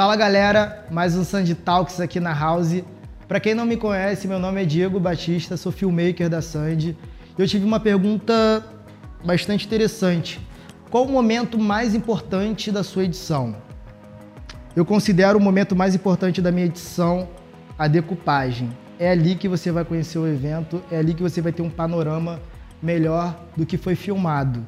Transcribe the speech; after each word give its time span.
Fala 0.00 0.16
galera, 0.16 0.86
mais 0.90 1.14
um 1.14 1.22
Sandy 1.22 1.54
Talks 1.54 2.00
aqui 2.00 2.18
na 2.18 2.32
House. 2.32 2.82
Para 3.28 3.38
quem 3.38 3.54
não 3.54 3.66
me 3.66 3.76
conhece, 3.76 4.26
meu 4.26 4.38
nome 4.38 4.62
é 4.62 4.64
Diego 4.64 4.98
Batista, 4.98 5.58
sou 5.58 5.70
filmmaker 5.70 6.26
da 6.26 6.40
Sandy. 6.40 6.96
Eu 7.36 7.46
tive 7.46 7.66
uma 7.66 7.78
pergunta 7.78 8.64
bastante 9.22 9.66
interessante. 9.66 10.40
Qual 10.88 11.04
o 11.04 11.12
momento 11.12 11.58
mais 11.58 11.94
importante 11.94 12.72
da 12.72 12.82
sua 12.82 13.04
edição? 13.04 13.54
Eu 14.74 14.86
considero 14.86 15.38
o 15.38 15.42
momento 15.42 15.76
mais 15.76 15.94
importante 15.94 16.40
da 16.40 16.50
minha 16.50 16.64
edição 16.64 17.28
a 17.78 17.86
decupagem. 17.86 18.70
É 18.98 19.10
ali 19.10 19.34
que 19.34 19.48
você 19.48 19.70
vai 19.70 19.84
conhecer 19.84 20.18
o 20.18 20.26
evento, 20.26 20.82
é 20.90 20.96
ali 20.96 21.12
que 21.12 21.22
você 21.22 21.42
vai 21.42 21.52
ter 21.52 21.60
um 21.60 21.68
panorama 21.68 22.40
melhor 22.82 23.38
do 23.54 23.66
que 23.66 23.76
foi 23.76 23.94
filmado. 23.94 24.66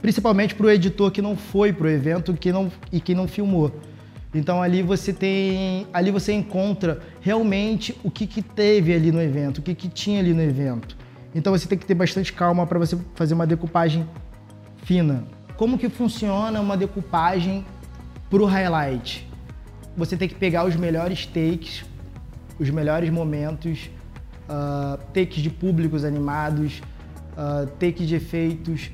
Principalmente 0.00 0.54
para 0.54 0.66
o 0.66 0.70
editor 0.70 1.10
que 1.10 1.20
não 1.20 1.36
foi 1.36 1.72
para 1.72 1.88
o 1.88 1.90
evento 1.90 2.32
que 2.34 2.52
não, 2.52 2.70
e 2.92 3.00
que 3.00 3.12
não 3.12 3.26
filmou. 3.26 3.72
Então 4.34 4.62
ali 4.62 4.82
você 4.82 5.12
tem, 5.12 5.86
ali 5.92 6.10
você 6.10 6.32
encontra 6.32 7.00
realmente 7.20 7.98
o 8.02 8.10
que, 8.10 8.26
que 8.26 8.42
teve 8.42 8.92
ali 8.92 9.10
no 9.10 9.20
evento, 9.20 9.58
o 9.58 9.62
que, 9.62 9.74
que 9.74 9.88
tinha 9.88 10.20
ali 10.20 10.34
no 10.34 10.42
evento. 10.42 10.96
Então 11.34 11.52
você 11.52 11.66
tem 11.68 11.78
que 11.78 11.86
ter 11.86 11.94
bastante 11.94 12.32
calma 12.32 12.66
para 12.66 12.78
você 12.78 12.98
fazer 13.14 13.34
uma 13.34 13.46
decupagem 13.46 14.06
fina. 14.84 15.24
Como 15.56 15.78
que 15.78 15.88
funciona 15.88 16.60
uma 16.60 16.76
decupagem 16.76 17.64
para 18.28 18.42
o 18.42 18.46
highlight? 18.46 19.26
Você 19.96 20.16
tem 20.16 20.28
que 20.28 20.34
pegar 20.34 20.66
os 20.66 20.76
melhores 20.76 21.24
takes, 21.26 21.84
os 22.58 22.68
melhores 22.68 23.08
momentos, 23.10 23.90
uh, 24.48 24.98
takes 25.12 25.42
de 25.42 25.50
públicos 25.50 26.04
animados, 26.04 26.82
uh, 27.32 27.66
takes 27.78 28.06
de 28.06 28.16
efeitos 28.16 28.90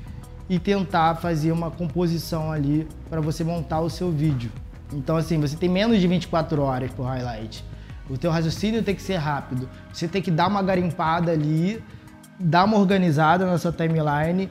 e 0.49 0.59
tentar 0.59 1.15
fazer 1.15 1.51
uma 1.51 1.71
composição 1.71 2.51
ali 2.51 2.87
para 3.09 3.21
você 3.21 3.43
montar 3.43 3.81
o 3.81 3.89
seu 3.89 4.11
vídeo. 4.11 4.51
Então, 4.93 5.17
assim, 5.17 5.39
você 5.39 5.55
tem 5.55 5.69
menos 5.69 5.99
de 5.99 6.07
24 6.07 6.61
horas 6.61 6.91
por 6.91 7.03
highlight. 7.03 7.63
O 8.09 8.17
teu 8.17 8.31
raciocínio 8.31 8.83
tem 8.83 8.93
que 8.93 9.01
ser 9.01 9.15
rápido. 9.15 9.69
Você 9.91 10.07
tem 10.07 10.21
que 10.21 10.31
dar 10.31 10.47
uma 10.47 10.61
garimpada 10.61 11.31
ali, 11.31 11.81
dar 12.39 12.65
uma 12.65 12.77
organizada 12.77 13.45
na 13.45 13.57
sua 13.57 13.71
timeline 13.71 14.49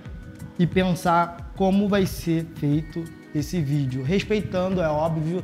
e 0.58 0.66
pensar 0.66 1.52
como 1.56 1.88
vai 1.88 2.06
ser 2.06 2.46
feito 2.56 3.04
esse 3.34 3.60
vídeo, 3.60 4.02
respeitando, 4.02 4.80
é 4.80 4.88
óbvio, 4.88 5.42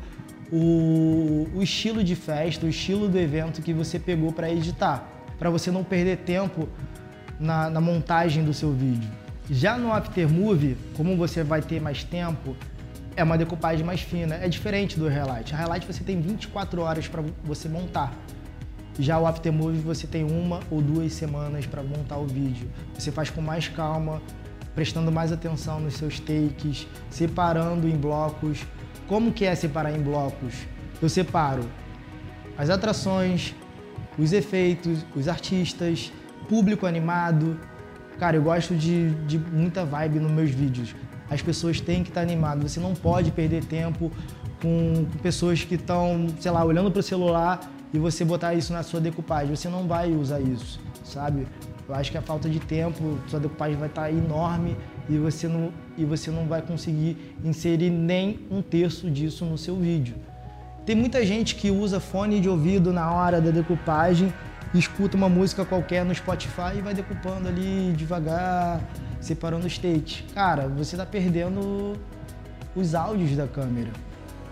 o, 0.52 1.46
o 1.54 1.62
estilo 1.62 2.02
de 2.02 2.14
festa, 2.14 2.66
o 2.66 2.68
estilo 2.68 3.08
do 3.08 3.18
evento 3.18 3.62
que 3.62 3.72
você 3.72 3.98
pegou 3.98 4.32
para 4.32 4.50
editar, 4.50 5.06
para 5.38 5.50
você 5.50 5.70
não 5.70 5.84
perder 5.84 6.18
tempo 6.18 6.68
na, 7.38 7.70
na 7.70 7.80
montagem 7.80 8.44
do 8.44 8.52
seu 8.52 8.72
vídeo. 8.72 9.08
Já 9.50 9.78
no 9.78 9.92
Aftermovie, 9.92 10.76
como 10.94 11.16
você 11.16 11.42
vai 11.42 11.62
ter 11.62 11.80
mais 11.80 12.04
tempo, 12.04 12.56
é 13.18 13.24
uma 13.24 13.36
decupagem 13.36 13.84
mais 13.84 14.00
fina. 14.00 14.36
É 14.36 14.48
diferente 14.48 14.96
do 14.96 15.08
Highlight. 15.08 15.52
A 15.52 15.58
Highlight 15.58 15.84
você 15.84 16.04
tem 16.04 16.20
24 16.20 16.80
horas 16.80 17.08
para 17.08 17.20
você 17.42 17.68
montar. 17.68 18.12
Já 18.96 19.18
o 19.18 19.26
Aftermovie 19.26 19.80
você 19.80 20.06
tem 20.06 20.22
uma 20.22 20.60
ou 20.70 20.80
duas 20.80 21.12
semanas 21.14 21.66
para 21.66 21.82
montar 21.82 22.16
o 22.16 22.28
vídeo. 22.28 22.70
Você 22.96 23.10
faz 23.10 23.28
com 23.28 23.40
mais 23.40 23.66
calma, 23.66 24.22
prestando 24.72 25.10
mais 25.10 25.32
atenção 25.32 25.80
nos 25.80 25.94
seus 25.94 26.20
takes, 26.20 26.86
separando 27.10 27.88
em 27.88 27.96
blocos. 27.96 28.64
Como 29.08 29.32
que 29.32 29.44
é 29.44 29.54
separar 29.56 29.90
em 29.90 30.00
blocos? 30.00 30.54
Eu 31.02 31.08
separo 31.08 31.68
as 32.56 32.70
atrações, 32.70 33.52
os 34.16 34.32
efeitos, 34.32 35.04
os 35.16 35.26
artistas, 35.26 36.12
público 36.48 36.86
animado. 36.86 37.58
Cara, 38.16 38.36
eu 38.36 38.42
gosto 38.42 38.76
de, 38.76 39.10
de 39.26 39.38
muita 39.38 39.84
vibe 39.84 40.20
nos 40.20 40.30
meus 40.30 40.50
vídeos 40.50 40.94
as 41.30 41.42
pessoas 41.42 41.80
têm 41.80 42.02
que 42.02 42.10
estar 42.10 42.20
animadas. 42.20 42.72
Você 42.72 42.80
não 42.80 42.94
pode 42.94 43.30
perder 43.30 43.64
tempo 43.64 44.10
com, 44.60 45.06
pessoas 45.22 45.62
que 45.64 45.74
estão, 45.74 46.26
sei 46.40 46.50
lá, 46.50 46.64
olhando 46.64 46.90
para 46.90 47.00
o 47.00 47.02
celular 47.02 47.60
e 47.92 47.98
você 47.98 48.24
botar 48.24 48.54
isso 48.54 48.72
na 48.72 48.82
sua 48.82 49.00
decupagem. 49.00 49.54
Você 49.54 49.68
não 49.68 49.86
vai 49.86 50.12
usar 50.12 50.40
isso, 50.40 50.80
sabe? 51.04 51.46
Eu 51.88 51.94
acho 51.94 52.10
que 52.10 52.18
a 52.18 52.22
falta 52.22 52.48
de 52.48 52.60
tempo, 52.60 53.18
sua 53.28 53.40
decupagem 53.40 53.76
vai 53.76 53.88
estar 53.88 54.10
enorme 54.10 54.76
e 55.08 55.16
você 55.16 55.48
não, 55.48 55.72
e 55.96 56.04
você 56.04 56.30
não 56.30 56.46
vai 56.46 56.60
conseguir 56.60 57.16
inserir 57.42 57.90
nem 57.90 58.40
um 58.50 58.60
terço 58.60 59.10
disso 59.10 59.44
no 59.44 59.56
seu 59.56 59.76
vídeo. 59.76 60.14
Tem 60.84 60.94
muita 60.94 61.24
gente 61.24 61.54
que 61.54 61.70
usa 61.70 62.00
fone 62.00 62.40
de 62.40 62.48
ouvido 62.48 62.92
na 62.92 63.10
hora 63.12 63.40
da 63.40 63.50
decupagem 63.50 64.32
escuta 64.74 65.16
uma 65.16 65.28
música 65.28 65.64
qualquer 65.64 66.04
no 66.04 66.14
Spotify 66.14 66.76
e 66.76 66.80
vai 66.80 66.94
decupando 66.94 67.48
ali 67.48 67.92
devagar, 67.96 68.80
separando 69.20 69.66
os 69.66 69.78
takes. 69.78 70.24
Cara, 70.34 70.68
você 70.68 70.94
está 70.94 71.06
perdendo 71.06 71.94
os 72.74 72.94
áudios 72.94 73.36
da 73.36 73.46
câmera. 73.46 73.90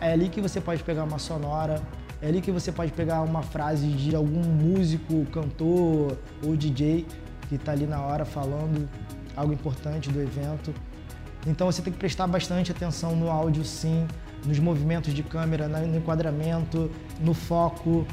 É 0.00 0.12
ali 0.12 0.28
que 0.28 0.40
você 0.40 0.60
pode 0.60 0.82
pegar 0.82 1.04
uma 1.04 1.18
sonora, 1.18 1.82
é 2.20 2.28
ali 2.28 2.40
que 2.40 2.50
você 2.50 2.72
pode 2.72 2.92
pegar 2.92 3.22
uma 3.22 3.42
frase 3.42 3.88
de 3.88 4.14
algum 4.14 4.42
músico, 4.42 5.26
cantor 5.26 6.16
ou 6.42 6.56
DJ 6.56 7.06
que 7.48 7.56
está 7.56 7.72
ali 7.72 7.86
na 7.86 8.00
hora 8.00 8.24
falando 8.24 8.88
algo 9.36 9.52
importante 9.52 10.10
do 10.10 10.20
evento. 10.20 10.74
Então 11.46 11.70
você 11.70 11.80
tem 11.80 11.92
que 11.92 11.98
prestar 11.98 12.26
bastante 12.26 12.72
atenção 12.72 13.14
no 13.14 13.30
áudio 13.30 13.64
sim, 13.64 14.06
nos 14.44 14.58
movimentos 14.58 15.14
de 15.14 15.22
câmera, 15.22 15.68
no 15.68 15.96
enquadramento, 15.96 16.90
no 17.20 17.34
foco, 17.34 18.06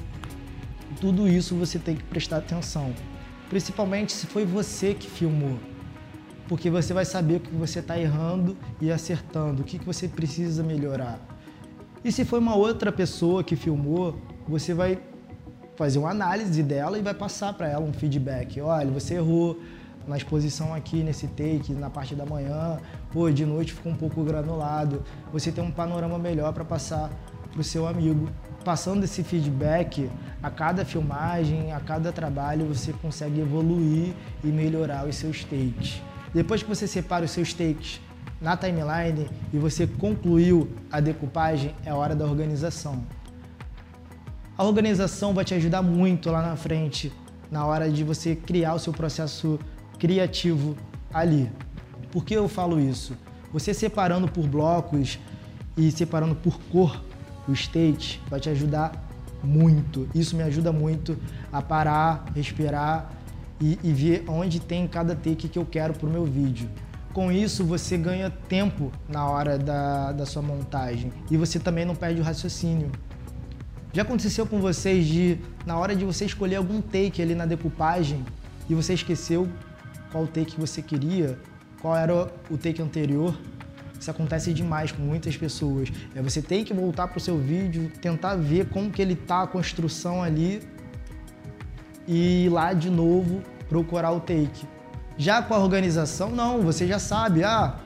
tudo 0.94 1.28
isso 1.28 1.56
você 1.56 1.78
tem 1.80 1.96
que 1.96 2.04
prestar 2.04 2.38
atenção. 2.38 2.94
Principalmente 3.50 4.12
se 4.12 4.28
foi 4.28 4.46
você 4.46 4.94
que 4.94 5.10
filmou. 5.10 5.60
Porque 6.48 6.70
você 6.70 6.94
vai 6.94 7.06
saber 7.06 7.36
o 7.36 7.40
que 7.40 7.56
você 7.56 7.80
está 7.80 7.98
errando 7.98 8.58
e 8.82 8.92
acertando, 8.92 9.62
o 9.62 9.66
que 9.66 9.78
você 9.84 10.08
precisa 10.08 10.62
melhorar. 10.62 11.20
E 12.04 12.12
se 12.12 12.26
foi 12.26 12.40
uma 12.40 12.56
outra 12.56 12.92
pessoa 12.92 13.44
que 13.44 13.56
filmou, 13.56 14.18
você 14.48 14.74
vai 14.74 15.00
fazer 15.76 16.00
uma 16.00 16.12
análise 16.12 16.62
dela 16.62 16.98
e 17.00 17.02
vai 17.02 17.14
passar 17.14 17.54
para 17.54 17.68
ela 17.68 17.84
um 17.84 17.94
feedback. 17.94 18.60
Olha, 18.60 18.92
você 18.92 19.16
errou 19.16 19.60
na 20.08 20.18
exposição 20.18 20.74
aqui 20.74 21.02
nesse 21.02 21.28
take, 21.28 21.74
na 21.74 21.90
parte 21.90 22.14
da 22.14 22.26
manhã, 22.26 22.78
pô, 23.12 23.32
de 23.32 23.46
noite 23.46 23.74
ficou 23.74 23.92
um 23.92 23.96
pouco 23.96 24.24
granulado. 24.24 25.02
Você 25.32 25.52
tem 25.52 25.64
um 25.64 25.72
panorama 25.72 26.20
melhor 26.20 26.52
para 26.54 26.66
passar 26.66 27.10
para 27.54 27.62
o 27.62 27.64
seu 27.64 27.88
amigo 27.88 28.28
passando 28.64 29.04
esse 29.04 29.24
feedback 29.24 30.10
a 30.42 30.50
cada 30.50 30.84
filmagem, 30.86 31.74
a 31.74 31.80
cada 31.80 32.12
trabalho, 32.12 32.66
você 32.66 32.94
consegue 32.94 33.42
evoluir 33.42 34.14
e 34.44 34.48
melhorar 34.48 35.08
os 35.08 35.16
seus 35.16 35.44
takes. 35.44 36.02
Depois 36.34 36.64
que 36.64 36.70
você 36.70 36.88
separa 36.88 37.26
os 37.26 37.32
seus 37.32 37.54
takes 37.54 38.02
na 38.42 38.58
timeline 38.58 39.30
e 39.54 39.58
você 39.58 39.86
concluiu 39.86 40.70
a 40.92 41.00
decupagem, 41.00 41.76
é 41.86 41.94
hora 41.94 42.16
da 42.16 42.26
organização. 42.26 43.04
A 44.58 44.64
organização 44.64 45.34
vai 45.34 45.46
te 45.46 45.54
ajudar 45.54 45.82
muito 45.82 46.30
lá 46.32 46.42
na 46.42 46.56
frente, 46.56 47.12
na 47.52 47.66
hora 47.66 47.90
de 47.90 48.04
você 48.04 48.36
criar 48.36 48.74
o 48.74 48.80
seu 48.80 48.94
processo 48.94 49.60
criativo 50.00 50.76
ali. 51.14 51.52
Por 52.12 52.24
que 52.24 52.34
eu 52.34 52.48
falo 52.48 52.80
isso? 52.80 53.16
Você 53.52 53.74
separando 53.74 54.28
por 54.28 54.48
blocos 54.48 55.20
e 55.78 55.92
separando 55.92 56.36
por 56.36 56.60
cor 56.72 57.02
o 57.48 57.54
state 57.54 58.22
vai 58.30 58.40
te 58.40 58.50
ajudar 58.50 58.92
muito. 59.44 60.08
Isso 60.16 60.36
me 60.36 60.44
ajuda 60.44 60.72
muito 60.72 61.18
a 61.52 61.62
parar, 61.62 62.26
respirar 62.34 63.12
e, 63.60 63.78
e 63.84 63.92
ver 63.92 64.24
onde 64.28 64.60
tem 64.60 64.88
cada 64.88 65.16
take 65.16 65.48
que 65.48 65.60
eu 65.60 65.66
quero 65.66 65.94
para 65.94 66.08
o 66.08 66.10
meu 66.10 66.26
vídeo. 66.26 66.70
Com 67.14 67.32
isso, 67.32 67.64
você 67.64 67.98
ganha 67.98 68.30
tempo 68.30 68.92
na 69.08 69.28
hora 69.28 69.58
da, 69.58 70.12
da 70.12 70.26
sua 70.26 70.42
montagem 70.42 71.12
e 71.30 71.38
você 71.38 71.60
também 71.60 71.86
não 71.86 71.96
perde 71.96 72.20
o 72.20 72.24
raciocínio. 72.24 72.92
Já 73.92 74.02
aconteceu 74.02 74.48
com 74.48 74.60
vocês 74.60 75.06
de, 75.06 75.38
na 75.68 75.78
hora 75.78 75.96
de 75.96 76.04
você 76.04 76.26
escolher 76.26 76.56
algum 76.56 76.82
take 76.82 77.22
ali 77.22 77.36
na 77.36 77.46
decupagem 77.46 78.26
e 78.68 78.74
você 78.74 78.96
esqueceu 78.96 79.48
qual 80.12 80.26
take 80.26 80.60
você 80.60 80.82
queria, 80.82 81.38
qual 81.80 81.96
era 81.96 82.34
o 82.50 82.58
take 82.58 82.82
anterior 82.82 83.38
isso 84.04 84.12
acontece 84.12 84.54
demais 84.54 84.92
com 84.92 85.02
muitas 85.02 85.38
pessoas. 85.38 85.90
É, 86.14 86.22
você 86.22 86.42
tem 86.42 86.66
que 86.66 86.74
voltar 86.74 87.08
para 87.08 87.18
o 87.18 87.22
seu 87.22 87.38
vídeo, 87.38 87.90
tentar 88.02 88.36
ver 88.36 88.68
como 88.68 88.92
que 88.92 89.02
ele 89.02 89.16
tá 89.16 89.44
a 89.44 89.48
construção 89.48 90.22
ali 90.22 90.62
e 92.06 92.46
ir 92.46 92.50
lá 92.50 92.74
de 92.74 92.90
novo 92.90 93.42
procurar 93.70 94.12
o 94.12 94.20
take. 94.20 94.68
Já 95.18 95.42
com 95.42 95.54
a 95.54 95.60
organização, 95.60 96.32
não, 96.32 96.62
você 96.62 96.86
já 96.86 97.00
sabe, 97.00 97.46
ah, 97.46 97.78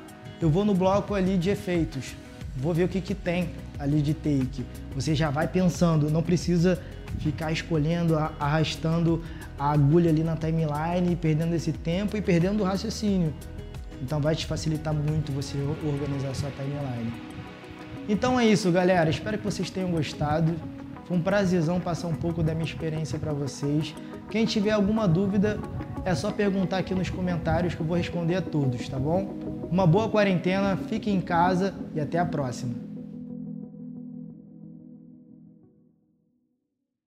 eu 0.41 0.49
vou 0.49 0.65
no 0.65 0.73
bloco 0.73 1.13
ali 1.13 1.37
de 1.37 1.51
efeitos, 1.51 2.15
vou 2.55 2.73
ver 2.73 2.85
o 2.85 2.87
que, 2.87 2.99
que 2.99 3.13
tem 3.13 3.51
ali 3.77 4.01
de 4.01 4.15
take. 4.15 4.65
Você 4.95 5.13
já 5.13 5.29
vai 5.29 5.47
pensando, 5.47 6.09
não 6.09 6.23
precisa 6.23 6.81
ficar 7.19 7.51
escolhendo, 7.51 8.17
arrastando 8.39 9.23
a 9.59 9.71
agulha 9.71 10.09
ali 10.09 10.23
na 10.23 10.35
timeline, 10.35 11.15
perdendo 11.15 11.53
esse 11.53 11.71
tempo 11.71 12.17
e 12.17 12.21
perdendo 12.21 12.61
o 12.61 12.65
raciocínio. 12.65 13.33
Então 14.01 14.19
vai 14.19 14.35
te 14.35 14.45
facilitar 14.45 14.93
muito 14.93 15.31
você 15.31 15.57
organizar 15.83 16.33
sua 16.35 16.49
timeline. 16.51 17.13
Então 18.07 18.39
é 18.39 18.45
isso, 18.45 18.71
galera. 18.71 19.09
Espero 19.09 19.37
que 19.37 19.43
vocês 19.43 19.69
tenham 19.69 19.91
gostado. 19.91 20.53
Foi 21.05 21.17
um 21.17 21.21
prazerzão 21.21 21.79
passar 21.79 22.07
um 22.07 22.15
pouco 22.15 22.43
da 22.43 22.53
minha 22.53 22.65
experiência 22.65 23.17
para 23.17 23.33
vocês. 23.33 23.95
Quem 24.29 24.45
tiver 24.45 24.71
alguma 24.71 25.07
dúvida, 25.07 25.59
é 26.03 26.15
só 26.15 26.31
perguntar 26.31 26.77
aqui 26.77 26.93
nos 26.93 27.09
comentários 27.09 27.75
que 27.75 27.81
eu 27.81 27.85
vou 27.85 27.97
responder 27.97 28.35
a 28.35 28.41
todos, 28.41 28.87
tá 28.87 28.97
bom? 28.97 29.35
Uma 29.69 29.85
boa 29.85 30.09
quarentena, 30.09 30.77
fique 30.77 31.09
em 31.09 31.19
casa 31.19 31.73
e 31.93 31.99
até 31.99 32.19
a 32.19 32.25
próxima. 32.25 32.86